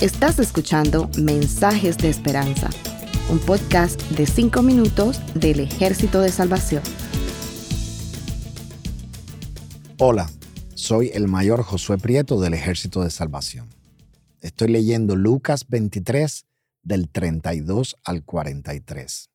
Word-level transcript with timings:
Estás 0.00 0.38
escuchando 0.38 1.08
Mensajes 1.16 1.96
de 1.98 2.08
Esperanza, 2.08 2.70
un 3.30 3.38
podcast 3.38 4.00
de 4.10 4.26
5 4.26 4.62
minutos 4.62 5.20
del 5.34 5.60
Ejército 5.60 6.20
de 6.20 6.30
Salvación. 6.30 6.82
Hola, 9.98 10.28
soy 10.74 11.10
el 11.14 11.28
mayor 11.28 11.62
Josué 11.62 11.98
Prieto 11.98 12.40
del 12.40 12.54
Ejército 12.54 13.02
de 13.04 13.10
Salvación. 13.10 13.68
Estoy 14.40 14.68
leyendo 14.68 15.14
Lucas 15.14 15.68
23 15.68 16.46
del 16.82 17.08
32 17.08 17.96
al 18.04 18.24
43. 18.24 19.30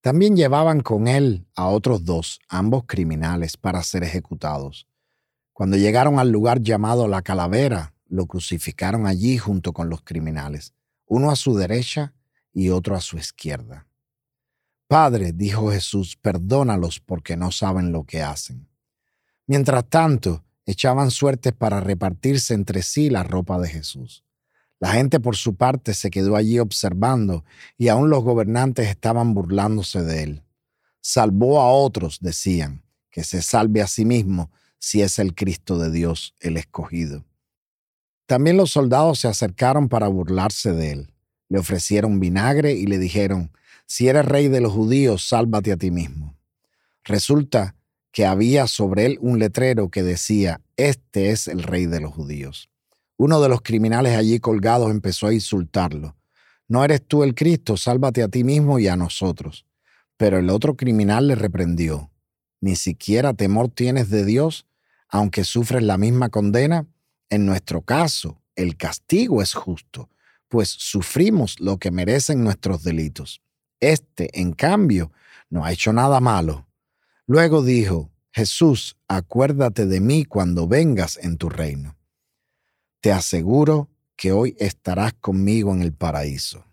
También 0.00 0.36
llevaban 0.36 0.80
con 0.80 1.08
él 1.08 1.46
a 1.56 1.66
otros 1.66 2.04
dos, 2.04 2.38
ambos 2.48 2.84
criminales, 2.86 3.56
para 3.56 3.82
ser 3.82 4.04
ejecutados. 4.04 4.86
Cuando 5.58 5.76
llegaron 5.76 6.20
al 6.20 6.30
lugar 6.30 6.60
llamado 6.62 7.08
la 7.08 7.22
calavera, 7.22 7.92
lo 8.06 8.26
crucificaron 8.26 9.08
allí 9.08 9.38
junto 9.38 9.72
con 9.72 9.90
los 9.90 10.02
criminales, 10.02 10.72
uno 11.04 11.32
a 11.32 11.34
su 11.34 11.56
derecha 11.56 12.14
y 12.52 12.68
otro 12.68 12.94
a 12.94 13.00
su 13.00 13.18
izquierda. 13.18 13.88
Padre, 14.86 15.32
dijo 15.32 15.72
Jesús, 15.72 16.14
perdónalos 16.14 17.00
porque 17.00 17.36
no 17.36 17.50
saben 17.50 17.90
lo 17.90 18.04
que 18.04 18.22
hacen. 18.22 18.68
Mientras 19.48 19.84
tanto, 19.88 20.44
echaban 20.64 21.10
suertes 21.10 21.54
para 21.54 21.80
repartirse 21.80 22.54
entre 22.54 22.82
sí 22.82 23.10
la 23.10 23.24
ropa 23.24 23.58
de 23.58 23.68
Jesús. 23.68 24.22
La 24.78 24.92
gente 24.92 25.18
por 25.18 25.34
su 25.34 25.56
parte 25.56 25.92
se 25.92 26.08
quedó 26.08 26.36
allí 26.36 26.60
observando 26.60 27.44
y 27.76 27.88
aún 27.88 28.10
los 28.10 28.22
gobernantes 28.22 28.86
estaban 28.86 29.34
burlándose 29.34 30.04
de 30.04 30.22
él. 30.22 30.42
Salvó 31.00 31.60
a 31.60 31.68
otros, 31.72 32.20
decían, 32.20 32.84
que 33.10 33.24
se 33.24 33.42
salve 33.42 33.82
a 33.82 33.88
sí 33.88 34.04
mismo 34.04 34.52
si 34.78 35.02
es 35.02 35.18
el 35.18 35.34
Cristo 35.34 35.78
de 35.78 35.90
Dios, 35.90 36.34
el 36.40 36.56
escogido. 36.56 37.24
También 38.26 38.56
los 38.56 38.70
soldados 38.70 39.20
se 39.20 39.28
acercaron 39.28 39.88
para 39.88 40.08
burlarse 40.08 40.72
de 40.72 40.92
él. 40.92 41.14
Le 41.48 41.58
ofrecieron 41.58 42.20
vinagre 42.20 42.72
y 42.72 42.86
le 42.86 42.98
dijeron, 42.98 43.52
si 43.86 44.08
eres 44.08 44.26
rey 44.26 44.48
de 44.48 44.60
los 44.60 44.72
judíos, 44.72 45.26
sálvate 45.26 45.72
a 45.72 45.76
ti 45.78 45.90
mismo. 45.90 46.36
Resulta 47.04 47.74
que 48.12 48.26
había 48.26 48.66
sobre 48.66 49.06
él 49.06 49.18
un 49.20 49.38
letrero 49.38 49.90
que 49.90 50.02
decía, 50.02 50.60
este 50.76 51.30
es 51.30 51.48
el 51.48 51.62
rey 51.62 51.86
de 51.86 52.00
los 52.00 52.12
judíos. 52.12 52.68
Uno 53.16 53.40
de 53.40 53.48
los 53.48 53.62
criminales 53.62 54.14
allí 54.14 54.38
colgados 54.40 54.90
empezó 54.90 55.26
a 55.26 55.34
insultarlo. 55.34 56.14
No 56.68 56.84
eres 56.84 57.02
tú 57.04 57.24
el 57.24 57.34
Cristo, 57.34 57.76
sálvate 57.76 58.22
a 58.22 58.28
ti 58.28 58.44
mismo 58.44 58.78
y 58.78 58.88
a 58.88 58.96
nosotros. 58.96 59.64
Pero 60.18 60.38
el 60.38 60.50
otro 60.50 60.76
criminal 60.76 61.28
le 61.28 61.34
reprendió. 61.34 62.10
Ni 62.60 62.76
siquiera 62.76 63.34
temor 63.34 63.70
tienes 63.70 64.10
de 64.10 64.24
Dios, 64.24 64.66
aunque 65.08 65.44
sufres 65.44 65.82
la 65.82 65.98
misma 65.98 66.28
condena. 66.28 66.86
En 67.30 67.46
nuestro 67.46 67.82
caso, 67.82 68.42
el 68.56 68.76
castigo 68.76 69.42
es 69.42 69.54
justo, 69.54 70.08
pues 70.48 70.68
sufrimos 70.68 71.60
lo 71.60 71.78
que 71.78 71.90
merecen 71.90 72.42
nuestros 72.42 72.82
delitos. 72.82 73.42
Este, 73.80 74.40
en 74.40 74.52
cambio, 74.52 75.12
no 75.50 75.64
ha 75.64 75.72
hecho 75.72 75.92
nada 75.92 76.20
malo. 76.20 76.66
Luego 77.26 77.62
dijo, 77.62 78.10
Jesús, 78.32 78.96
acuérdate 79.08 79.86
de 79.86 80.00
mí 80.00 80.24
cuando 80.24 80.66
vengas 80.66 81.18
en 81.22 81.36
tu 81.36 81.48
reino 81.48 81.98
te 83.00 83.12
aseguro 83.12 83.88
que 84.16 84.32
hoy 84.32 84.56
estarás 84.58 85.14
conmigo 85.14 85.72
en 85.72 85.82
el 85.82 85.92
paraíso. 85.92 86.64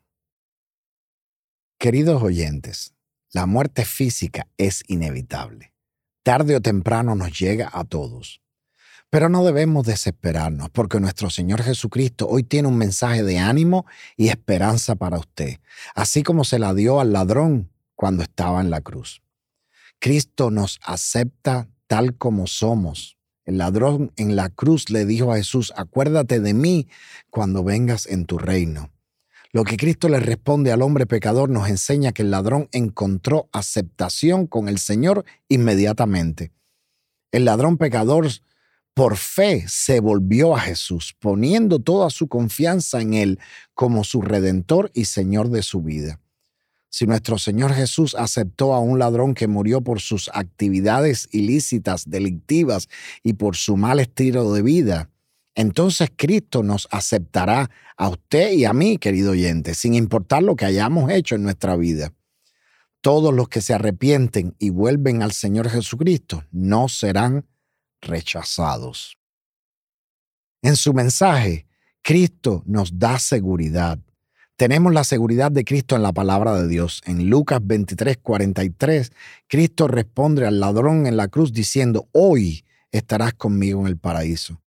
Queridos 1.78 2.23
oyentes, 2.23 2.94
la 3.31 3.45
muerte 3.45 3.86
física 3.86 4.47
es 4.58 4.83
inevitable. 4.88 5.74
Tarde 6.25 6.55
o 6.55 6.61
temprano 6.61 7.13
nos 7.13 7.37
llega 7.39 7.69
a 7.71 7.83
todos. 7.83 8.41
Pero 9.11 9.29
no 9.29 9.45
debemos 9.45 9.85
desesperarnos 9.85 10.71
porque 10.71 10.99
nuestro 10.99 11.29
Señor 11.29 11.61
Jesucristo 11.61 12.27
hoy 12.27 12.41
tiene 12.41 12.67
un 12.67 12.77
mensaje 12.77 13.21
de 13.21 13.37
ánimo 13.37 13.85
y 14.17 14.29
esperanza 14.29 14.95
para 14.95 15.19
usted, 15.19 15.59
así 15.93 16.23
como 16.23 16.43
se 16.43 16.57
la 16.57 16.73
dio 16.73 16.99
al 16.99 17.13
ladrón 17.13 17.69
cuando 17.93 18.23
estaba 18.23 18.61
en 18.61 18.72
la 18.72 18.81
cruz. 18.81 19.22
Cristo 20.00 20.50
nos 20.50 20.79
acepta 20.83 21.69
tal 21.85 22.17
como 22.17 22.47
somos 22.47 23.16
el 23.45 23.59
ladrón 23.59 24.11
en 24.16 24.35
la 24.35 24.50
cruz 24.50 24.89
le 24.89 25.05
dijo 25.05 25.31
a 25.31 25.38
Jesús, 25.38 25.71
acuérdate 25.75 26.39
de 26.39 26.55
mí 26.55 26.88
cuando 27.29 27.63
vengas 27.63 28.07
en 28.07 28.25
tu 28.25 28.39
reino. 28.39 28.89
Lo 29.55 29.63
que 29.63 29.77
Cristo 29.77 30.09
le 30.09 30.19
responde 30.19 30.73
al 30.73 30.81
hombre 30.81 31.05
pecador 31.05 31.49
nos 31.49 31.69
enseña 31.69 32.11
que 32.11 32.23
el 32.23 32.31
ladrón 32.31 32.67
encontró 32.73 33.47
aceptación 33.53 34.47
con 34.47 34.67
el 34.67 34.79
Señor 34.79 35.23
inmediatamente. 35.47 36.51
El 37.31 37.45
ladrón 37.45 37.77
pecador 37.77 38.27
por 38.94 39.15
fe 39.15 39.63
se 39.69 40.01
volvió 40.01 40.57
a 40.57 40.59
Jesús, 40.59 41.15
poniendo 41.17 41.79
toda 41.79 42.09
su 42.09 42.27
confianza 42.27 42.99
en 42.99 43.13
Él 43.13 43.39
como 43.73 44.03
su 44.03 44.21
redentor 44.21 44.91
y 44.94 45.05
Señor 45.05 45.47
de 45.47 45.63
su 45.63 45.81
vida. 45.81 46.19
Si 46.89 47.07
nuestro 47.07 47.38
Señor 47.38 47.71
Jesús 47.71 48.13
aceptó 48.15 48.73
a 48.73 48.81
un 48.81 48.99
ladrón 48.99 49.33
que 49.33 49.47
murió 49.47 49.79
por 49.79 50.01
sus 50.01 50.29
actividades 50.33 51.29
ilícitas, 51.31 52.09
delictivas 52.09 52.89
y 53.23 53.35
por 53.35 53.55
su 53.55 53.77
mal 53.77 54.01
estilo 54.01 54.51
de 54.51 54.61
vida, 54.63 55.09
entonces 55.55 56.09
Cristo 56.16 56.61
nos 56.63 56.88
aceptará 56.91 57.69
a 57.97 58.09
usted 58.09 58.51
y 58.51 58.66
a 58.66 58.73
mí, 58.73 58.97
querido 58.97 59.31
oyente, 59.31 59.73
sin 59.73 59.93
importar 59.95 60.43
lo 60.43 60.55
que 60.55 60.66
hayamos 60.66 61.09
hecho 61.09 61.35
en 61.35 61.43
nuestra 61.43 61.75
vida. 61.75 62.13
Todos 63.01 63.33
los 63.33 63.49
que 63.49 63.61
se 63.61 63.73
arrepienten 63.73 64.55
y 64.59 64.69
vuelven 64.69 65.23
al 65.23 65.31
Señor 65.31 65.69
Jesucristo 65.69 66.44
no 66.51 66.89
serán 66.89 67.45
rechazados. 68.01 69.17
En 70.61 70.75
su 70.75 70.94
mensaje, 70.94 71.67
Cristo 72.01 72.63
nos 72.65 72.99
da 72.99 73.17
seguridad 73.17 73.99
tenemos 74.57 74.94
la 74.94 75.03
seguridad 75.03 75.51
de 75.51 75.65
Cristo 75.65 75.97
en 75.97 76.01
la 76.01 76.13
palabra 76.13 76.55
de 76.55 76.69
Dios. 76.69 77.01
En 77.05 77.29
Lucas 77.29 77.59
23, 77.61 78.17
43, 78.21 79.11
Cristo 79.49 79.89
responde 79.89 80.45
al 80.45 80.61
ladrón 80.61 81.07
en 81.07 81.17
la 81.17 81.27
cruz 81.27 81.51
diciendo, 81.51 82.07
hoy 82.13 82.63
estarás 82.89 83.33
conmigo 83.33 83.81
en 83.81 83.88
el 83.88 83.97
paraíso. 83.97 84.61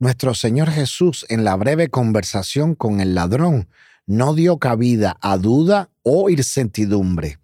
Nuestro 0.00 0.32
Señor 0.34 0.70
Jesús 0.70 1.26
en 1.28 1.42
la 1.42 1.56
breve 1.56 1.88
conversación 1.88 2.76
con 2.76 3.00
el 3.00 3.16
ladrón 3.16 3.68
no 4.06 4.32
dio 4.32 4.58
cabida 4.58 5.16
a 5.20 5.38
duda 5.38 5.90
o 6.04 6.30
incertidumbre. 6.30 7.40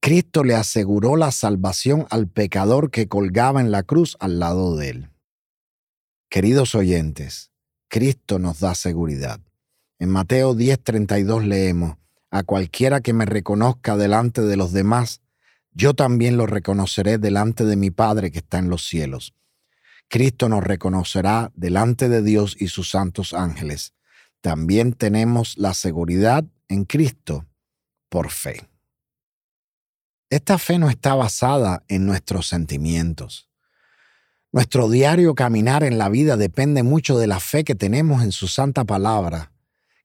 Cristo 0.00 0.44
le 0.44 0.54
aseguró 0.54 1.16
la 1.16 1.30
salvación 1.30 2.06
al 2.08 2.26
pecador 2.26 2.90
que 2.90 3.06
colgaba 3.06 3.60
en 3.60 3.70
la 3.70 3.82
cruz 3.82 4.16
al 4.18 4.38
lado 4.38 4.76
de 4.76 4.90
él. 4.90 5.10
Queridos 6.30 6.74
oyentes, 6.74 7.50
Cristo 7.88 8.38
nos 8.38 8.60
da 8.60 8.74
seguridad. 8.74 9.40
En 9.98 10.08
Mateo 10.08 10.54
10:32 10.54 11.44
leemos, 11.44 11.98
a 12.30 12.44
cualquiera 12.44 13.02
que 13.02 13.12
me 13.12 13.26
reconozca 13.26 13.96
delante 13.98 14.40
de 14.40 14.56
los 14.56 14.72
demás, 14.72 15.20
yo 15.72 15.92
también 15.92 16.38
lo 16.38 16.46
reconoceré 16.46 17.18
delante 17.18 17.64
de 17.64 17.76
mi 17.76 17.90
Padre 17.90 18.30
que 18.30 18.38
está 18.38 18.58
en 18.58 18.70
los 18.70 18.88
cielos. 18.88 19.34
Cristo 20.08 20.48
nos 20.48 20.62
reconocerá 20.62 21.50
delante 21.54 22.08
de 22.08 22.22
Dios 22.22 22.56
y 22.58 22.68
sus 22.68 22.90
santos 22.90 23.32
ángeles. 23.32 23.94
También 24.40 24.92
tenemos 24.92 25.56
la 25.56 25.74
seguridad 25.74 26.44
en 26.68 26.84
Cristo 26.84 27.46
por 28.08 28.30
fe. 28.30 28.68
Esta 30.30 30.58
fe 30.58 30.78
no 30.78 30.90
está 30.90 31.14
basada 31.14 31.84
en 31.88 32.06
nuestros 32.06 32.48
sentimientos. 32.48 33.48
Nuestro 34.52 34.88
diario 34.88 35.34
caminar 35.34 35.82
en 35.82 35.98
la 35.98 36.08
vida 36.08 36.36
depende 36.36 36.82
mucho 36.82 37.18
de 37.18 37.26
la 37.26 37.40
fe 37.40 37.64
que 37.64 37.74
tenemos 37.74 38.22
en 38.22 38.32
su 38.32 38.46
santa 38.46 38.84
palabra 38.84 39.53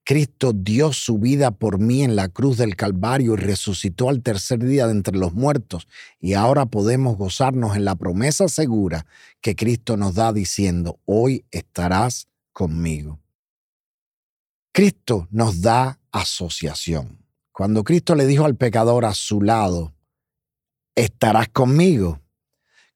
Cristo 0.09 0.53
dio 0.53 0.91
su 0.91 1.19
vida 1.19 1.51
por 1.51 1.77
mí 1.77 2.01
en 2.01 2.15
la 2.15 2.29
cruz 2.29 2.57
del 2.57 2.75
Calvario 2.75 3.35
y 3.35 3.37
resucitó 3.37 4.09
al 4.09 4.23
tercer 4.23 4.57
día 4.57 4.87
de 4.87 4.93
entre 4.93 5.15
los 5.15 5.35
muertos, 5.35 5.87
y 6.19 6.33
ahora 6.33 6.65
podemos 6.65 7.15
gozarnos 7.15 7.75
en 7.75 7.85
la 7.85 7.93
promesa 7.95 8.47
segura 8.47 9.05
que 9.39 9.55
Cristo 9.55 9.97
nos 9.97 10.15
da 10.15 10.33
diciendo, 10.33 10.99
hoy 11.05 11.45
estarás 11.51 12.27
conmigo. 12.53 13.19
Cristo 14.71 15.27
nos 15.29 15.61
da 15.61 15.99
asociación. 16.11 17.23
Cuando 17.51 17.83
Cristo 17.83 18.15
le 18.15 18.25
dijo 18.25 18.45
al 18.45 18.55
pecador 18.55 19.05
a 19.05 19.13
su 19.13 19.43
lado, 19.43 19.93
estarás 20.95 21.49
conmigo. 21.49 22.19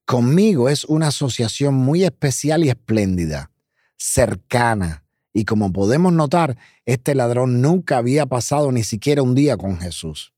Conmigo 0.04 0.68
es 0.68 0.83
una 0.83 1.09
asociación 1.09 1.75
muy 1.75 2.06
especial 2.06 2.66
y 2.66 2.69
espléndida, 2.69 3.51
cercana, 3.98 5.03
y 5.33 5.45
como 5.45 5.74
podemos 5.74 6.13
notar, 6.13 6.57
este 6.85 7.15
ladrón 7.15 7.62
nunca 7.62 7.97
había 7.97 8.27
pasado 8.27 8.71
ni 8.71 8.83
siquiera 8.83 9.24
un 9.24 9.33
día 9.33 9.57
con 9.57 9.80
Jesús. 9.80 10.33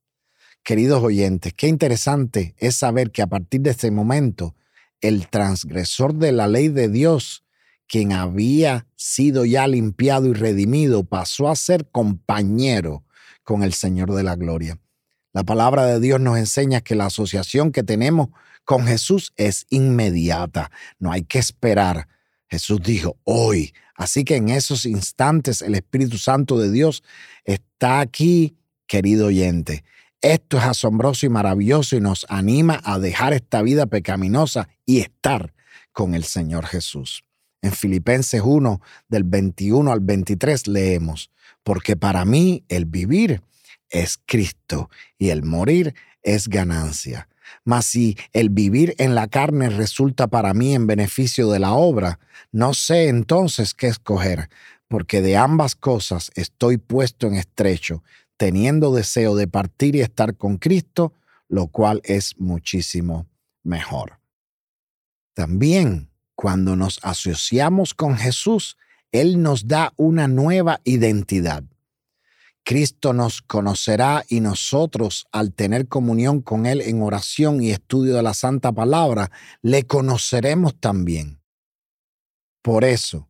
Queridos 0.64 1.04
oyentes, 1.04 1.54
qué 1.54 1.68
interesante 1.68 2.56
es 2.58 2.76
saber 2.76 3.12
que 3.12 3.22
a 3.22 3.28
partir 3.28 3.62
de 3.62 3.72
este 3.72 3.92
momento, 3.92 4.56
el 5.02 5.28
transgresor 5.28 6.16
de 6.16 6.32
la 6.32 6.48
ley 6.48 6.70
de 6.70 6.88
Dios, 6.90 7.44
quien 7.88 8.14
había 8.14 8.88
sido 8.96 9.46
ya 9.46 9.68
limpiado 9.68 10.28
y 10.28 10.34
redimido, 10.34 11.04
pasó 11.04 11.50
a 11.50 11.56
ser 11.56 11.88
compañero 11.92 13.04
con 13.44 13.62
el 13.62 13.74
Señor 13.74 14.14
de 14.14 14.24
la 14.24 14.36
Gloria. 14.36 14.80
La 15.34 15.44
palabra 15.44 15.86
de 15.86 16.00
Dios 16.00 16.22
nos 16.22 16.38
enseña 16.38 16.82
que 16.82 16.96
la 16.96 17.08
asociación 17.08 17.72
que 17.72 17.84
tenemos 17.84 18.30
con 18.64 18.88
Jesús 18.88 19.34
es 19.36 19.68
inmediata, 19.70 20.72
no 20.98 21.12
hay 21.12 21.24
que 21.24 21.38
esperar 21.38 22.08
Jesús 22.48 22.80
dijo, 22.84 23.18
hoy. 23.24 23.74
Así 23.96 24.24
que 24.24 24.36
en 24.36 24.50
esos 24.50 24.86
instantes 24.86 25.62
el 25.62 25.76
Espíritu 25.76 26.18
Santo 26.18 26.58
de 26.60 26.72
Dios 26.72 27.04
está 27.44 28.00
aquí, 28.00 28.56
querido 28.88 29.28
oyente. 29.28 29.84
Esto 30.22 30.58
es 30.58 30.64
asombroso 30.64 31.26
y 31.26 31.30
maravilloso 31.30 31.96
y 31.96 32.02
nos 32.02 32.26
anima 32.30 32.82
a 32.84 33.00
dejar 33.00 33.34
esta 33.34 33.62
vida 33.62 33.86
pecaminosa 33.86 34.70
y 34.86 35.00
estar 35.00 35.54
con 35.92 36.14
el 36.16 36.24
Señor 36.24 36.66
Jesús. 36.66 37.24
En 37.62 37.72
Filipenses 37.72 38.42
1, 38.44 38.82
del 39.08 39.24
21 39.24 39.92
al 39.92 40.00
23 40.00 40.68
leemos, 40.68 41.32
porque 41.64 41.96
para 41.96 42.26
mí 42.26 42.64
el 42.70 42.86
vivir 42.86 43.42
es 43.90 44.20
Cristo 44.26 44.90
y 45.18 45.30
el 45.30 45.44
morir 45.44 45.96
es 46.22 46.48
ganancia. 46.48 47.28
Mas 47.64 47.86
si 47.86 48.18
el 48.34 48.50
vivir 48.50 48.96
en 48.98 49.16
la 49.16 49.28
carne 49.28 49.70
resulta 49.70 50.28
para 50.28 50.54
mí 50.54 50.74
en 50.74 50.88
beneficio 50.88 51.50
de 51.50 51.60
la 51.60 51.74
obra, 51.74 52.20
no 52.52 52.74
sé 52.74 53.08
entonces 53.08 53.74
qué 53.74 53.88
escoger, 53.88 54.50
porque 54.88 55.22
de 55.22 55.38
ambas 55.38 55.76
cosas 55.76 56.32
estoy 56.36 56.78
puesto 56.78 57.28
en 57.28 57.36
estrecho, 57.36 58.04
teniendo 58.38 58.94
deseo 58.94 59.36
de 59.36 59.48
partir 59.48 59.96
y 59.96 60.02
estar 60.02 60.36
con 60.36 60.58
Cristo, 60.58 61.14
lo 61.48 61.68
cual 61.68 62.02
es 62.04 62.40
muchísimo 62.40 63.28
mejor. 63.64 64.20
También 65.34 66.10
cuando 66.36 66.76
nos 66.76 67.00
asociamos 67.02 67.94
con 67.94 68.18
Jesús, 68.18 68.78
Él 69.12 69.42
nos 69.42 69.68
da 69.68 69.94
una 69.96 70.28
nueva 70.28 70.82
identidad. 70.84 71.64
Cristo 72.66 73.14
nos 73.14 73.44
conocerá 73.44 74.26
y 74.28 74.40
nosotros, 74.40 75.28
al 75.32 75.54
tener 75.54 75.88
comunión 75.88 76.42
con 76.42 76.66
Él 76.66 76.82
en 76.82 77.04
oración 77.04 77.62
y 77.62 77.70
estudio 77.70 78.16
de 78.16 78.24
la 78.24 78.34
Santa 78.34 78.72
Palabra, 78.72 79.30
le 79.62 79.84
conoceremos 79.84 80.76
también. 80.80 81.40
Por 82.64 82.84
eso, 82.84 83.30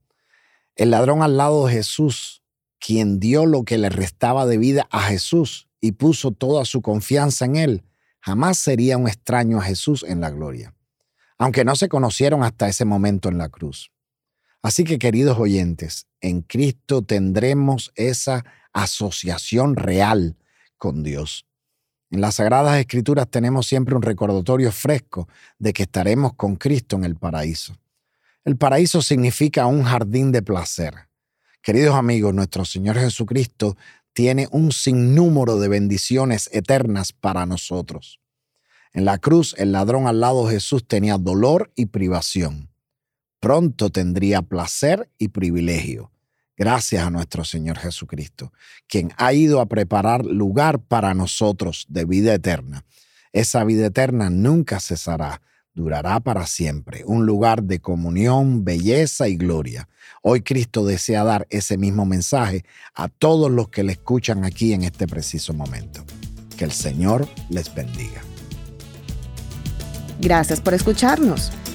el 0.78 0.92
ladrón 0.92 1.22
al 1.22 1.36
lado 1.36 1.68
de 1.68 1.74
Jesús, 1.74 2.44
quien 2.80 3.20
dio 3.20 3.46
lo 3.46 3.64
que 3.64 3.78
le 3.78 3.90
restaba 3.90 4.46
de 4.46 4.58
vida 4.58 4.88
a 4.90 5.02
Jesús 5.02 5.68
y 5.82 5.92
puso 5.92 6.32
toda 6.32 6.64
su 6.64 6.82
confianza 6.82 7.44
en 7.44 7.58
Él, 7.58 7.84
jamás 8.22 8.58
sería 8.58 8.98
un 8.98 9.10
extraño 9.10 9.60
a 9.60 9.64
Jesús 9.64 10.06
en 10.08 10.22
la 10.22 10.30
gloria, 10.30 10.74
aunque 11.38 11.66
no 11.66 11.76
se 11.76 11.90
conocieron 11.90 12.42
hasta 12.42 12.70
ese 12.70 12.86
momento 12.86 13.28
en 13.28 13.38
la 13.38 13.50
cruz. 13.50 13.92
Así 14.62 14.86
que, 14.86 14.98
queridos 14.98 15.38
oyentes, 15.38 16.08
en 16.22 16.42
Cristo 16.42 17.02
tendremos 17.02 17.92
esa 17.96 18.46
asociación 18.76 19.76
real 19.76 20.36
con 20.78 21.02
Dios. 21.02 21.48
En 22.12 22.22
las 22.22 22.36
Sagradas 22.36 22.78
Escrituras 22.78 23.28
tenemos 23.30 23.66
siempre 23.66 23.96
un 23.96 24.04
recordatorio 24.04 24.72
fresco 24.72 25.28
de 25.58 25.74
que 25.74 25.84
estaremos 25.84 26.34
con 26.36 26.58
Cristo 26.58 26.96
en 26.98 27.06
el 27.06 27.16
paraíso. 27.16 27.76
El 28.44 28.58
paraíso 28.58 29.02
significa 29.02 29.66
un 29.66 29.84
jardín 29.84 30.32
de 30.32 30.44
placer. 30.44 30.94
Queridos 31.64 31.96
amigos, 31.96 32.34
nuestro 32.34 32.64
Señor 32.64 32.98
Jesucristo 32.98 33.76
tiene 34.14 34.48
un 34.52 34.72
sinnúmero 34.72 35.58
de 35.58 35.68
bendiciones 35.68 36.50
eternas 36.54 37.12
para 37.12 37.46
nosotros. 37.46 38.20
En 38.94 39.04
la 39.04 39.18
cruz, 39.18 39.56
el 39.58 39.72
ladrón 39.72 40.06
al 40.06 40.20
lado 40.20 40.46
de 40.46 40.54
Jesús 40.54 40.88
tenía 40.88 41.18
dolor 41.18 41.72
y 41.76 41.88
privación. 41.88 42.70
Pronto 43.40 43.90
tendría 43.90 44.42
placer 44.42 45.10
y 45.18 45.30
privilegio 45.30 46.12
gracias 46.58 47.06
a 47.06 47.10
nuestro 47.10 47.44
Señor 47.44 47.78
Jesucristo, 47.78 48.52
quien 48.88 49.12
ha 49.18 49.34
ido 49.34 49.62
a 49.62 49.66
preparar 49.66 50.26
lugar 50.26 50.80
para 50.80 51.14
nosotros 51.14 51.86
de 51.90 52.06
vida 52.06 52.34
eterna. 52.34 52.84
Esa 53.34 53.64
vida 53.64 53.88
eterna 53.88 54.30
nunca 54.30 54.80
cesará, 54.80 55.42
durará 55.74 56.22
para 56.22 56.48
siempre, 56.48 57.04
un 57.06 57.26
lugar 57.26 57.64
de 57.64 57.80
comunión, 57.80 58.64
belleza 58.64 59.28
y 59.28 59.36
gloria. 59.36 59.90
Hoy 60.22 60.42
Cristo 60.42 60.86
desea 60.86 61.24
dar 61.24 61.46
ese 61.50 61.78
mismo 61.78 62.06
mensaje 62.06 62.64
a 62.94 63.10
todos 63.10 63.52
los 63.52 63.70
que 63.70 63.84
le 63.84 63.92
escuchan 63.92 64.46
aquí 64.46 64.74
en 64.74 64.84
este 64.84 65.06
preciso 65.06 65.54
momento. 65.54 66.04
Que 66.58 66.64
el 66.64 66.72
Señor 66.72 67.28
les 67.50 67.74
bendiga. 67.76 68.22
Gracias 70.22 70.62
por 70.62 70.74
escucharnos. 70.74 71.52